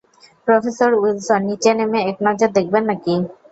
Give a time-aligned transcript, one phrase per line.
[0.47, 3.13] Professor Wilson, নিচে নেমে এক নজর দেখবেন নাকি?